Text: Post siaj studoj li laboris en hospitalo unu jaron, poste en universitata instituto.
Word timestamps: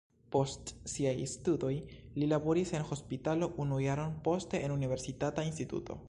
Post 0.35 0.69
siaj 0.91 1.11
studoj 1.33 1.73
li 2.21 2.29
laboris 2.31 2.73
en 2.79 2.87
hospitalo 2.93 3.49
unu 3.65 3.77
jaron, 3.87 4.15
poste 4.29 4.63
en 4.69 4.73
universitata 4.77 5.45
instituto. 5.51 5.99